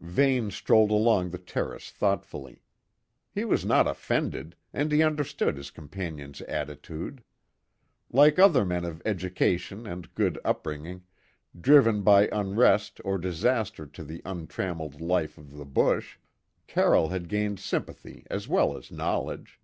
[0.00, 2.62] Vane strolled along the terrace thoughtfully.
[3.30, 7.22] He was not offended, and he understood his companion's attitude.
[8.10, 11.02] Like other men of education and good upbringing,
[11.60, 16.16] driven by unrest or disaster to the untrammelled life of the bush,
[16.66, 19.60] Carroll had gained sympathy as well as knowledge.